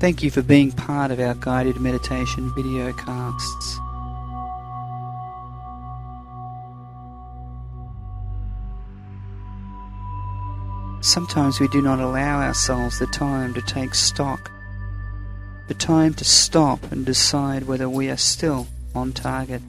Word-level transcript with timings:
Thank 0.00 0.22
you 0.22 0.30
for 0.30 0.40
being 0.40 0.72
part 0.72 1.10
of 1.10 1.20
our 1.20 1.34
guided 1.34 1.78
meditation 1.78 2.50
video 2.54 2.90
casts. 2.94 3.78
Sometimes 11.02 11.60
we 11.60 11.68
do 11.68 11.82
not 11.82 12.00
allow 12.00 12.40
ourselves 12.40 12.98
the 12.98 13.08
time 13.08 13.52
to 13.52 13.60
take 13.60 13.94
stock, 13.94 14.50
the 15.68 15.74
time 15.74 16.14
to 16.14 16.24
stop 16.24 16.82
and 16.90 17.04
decide 17.04 17.64
whether 17.64 17.88
we 17.88 18.08
are 18.08 18.16
still 18.16 18.68
on 18.94 19.12
target. 19.12 19.60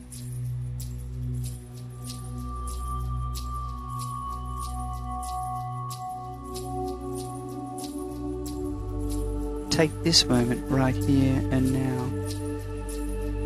Take 9.72 10.04
this 10.04 10.26
moment 10.26 10.70
right 10.70 10.94
here 10.94 11.42
and 11.50 11.74
now. 11.74 12.02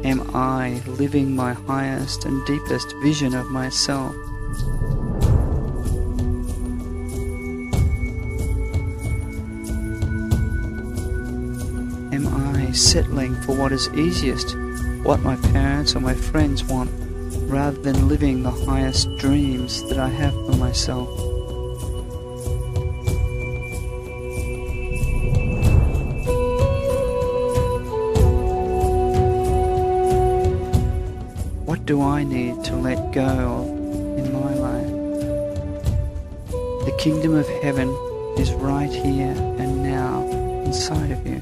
Am 0.03 0.35
I 0.35 0.81
living 0.85 1.35
my 1.35 1.53
highest 1.53 2.25
and 2.25 2.45
deepest 2.45 2.93
vision 3.01 3.35
of 3.35 3.51
myself? 3.51 4.13
Am 12.11 12.27
I 12.27 12.71
settling 12.71 13.35
for 13.43 13.55
what 13.55 13.71
is 13.71 13.87
easiest, 13.89 14.57
what 15.03 15.21
my 15.21 15.35
parents 15.53 15.95
or 15.95 15.99
my 16.01 16.15
friends 16.15 16.63
want, 16.63 16.89
rather 17.48 17.79
than 17.79 18.07
living 18.09 18.43
the 18.43 18.51
highest 18.51 19.15
dreams 19.17 19.87
that 19.89 19.99
I 19.99 20.09
have 20.09 20.34
for 20.34 20.57
myself? 20.57 21.34
Do 31.85 32.01
I 32.01 32.23
need 32.23 32.63
to 32.63 32.75
let 32.75 33.11
go 33.11 33.21
of 33.21 33.67
in 34.17 34.33
my 34.33 34.53
life? 34.55 34.87
The 36.85 36.97
kingdom 36.97 37.35
of 37.35 37.47
heaven 37.61 37.89
is 38.39 38.51
right 38.53 38.91
here 38.91 39.35
and 39.59 39.83
now 39.83 40.23
inside 40.65 41.11
of 41.11 41.25
you. 41.27 41.39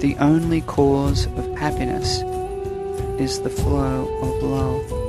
The 0.00 0.16
only 0.18 0.62
cause 0.62 1.26
of 1.26 1.58
happiness 1.58 2.22
is 3.20 3.40
the 3.42 3.50
flow 3.50 4.08
of 4.22 4.42
love. 4.42 5.03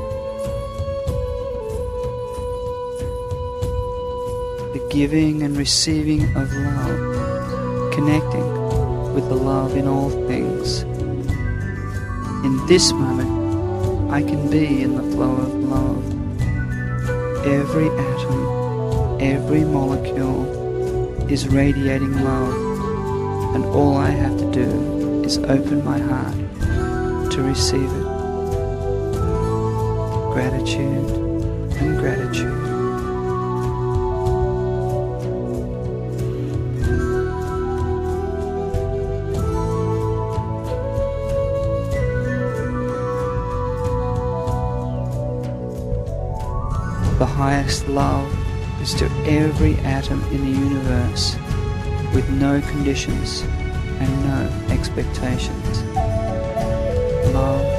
Giving 4.96 5.44
and 5.44 5.58
receiving 5.58 6.24
of 6.38 6.50
love, 6.54 7.92
connecting 7.92 8.48
with 9.14 9.28
the 9.28 9.36
love 9.36 9.76
in 9.76 9.90
all 9.90 10.10
things. 10.26 10.84
In 12.46 12.66
this 12.68 12.94
moment, 12.94 14.10
I 14.10 14.22
can 14.22 14.50
be 14.50 14.84
in 14.84 14.96
the 14.96 15.04
flow 15.14 15.36
of 15.36 15.54
love. 15.54 16.02
Every 17.46 17.90
atom, 17.90 19.20
every 19.20 19.66
molecule 19.66 21.30
is 21.30 21.50
radiating 21.50 22.14
love 22.24 22.56
and 23.54 23.66
all 23.66 23.98
I 23.98 24.12
have 24.12 24.38
to 24.38 24.50
do 24.50 25.24
is 25.26 25.40
open 25.40 25.84
my 25.84 26.00
heart 26.00 27.32
to 27.34 27.42
receive 27.42 27.84
it. 27.84 28.06
Gratitude 30.32 31.10
and 31.82 31.98
gratitude. 31.98 32.75
The 47.18 47.26
highest 47.26 47.88
love 47.88 48.30
is 48.82 48.94
to 48.96 49.06
every 49.26 49.78
atom 49.80 50.22
in 50.34 50.42
the 50.42 50.60
universe 50.60 51.38
with 52.14 52.30
no 52.30 52.60
conditions 52.62 53.42
and 54.00 54.26
no 54.26 54.74
expectations. 54.74 55.84
Love 57.34 57.75